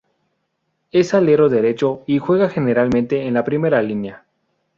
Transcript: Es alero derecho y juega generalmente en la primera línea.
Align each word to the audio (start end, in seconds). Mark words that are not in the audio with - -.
Es 0.91 1.13
alero 1.13 1.47
derecho 1.47 2.01
y 2.07 2.17
juega 2.17 2.49
generalmente 2.49 3.27
en 3.27 3.35
la 3.35 3.43
primera 3.45 3.83
línea. 3.83 4.25